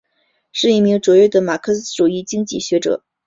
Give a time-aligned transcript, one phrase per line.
[0.51, 3.03] 是一名卓越的马克思主义经济学者。